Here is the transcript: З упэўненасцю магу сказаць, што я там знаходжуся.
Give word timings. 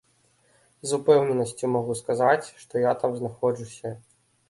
З 0.91 0.99
упэўненасцю 1.01 1.71
магу 1.75 1.99
сказаць, 2.01 2.51
што 2.65 2.73
я 2.89 2.99
там 3.05 3.11
знаходжуся. 3.23 3.99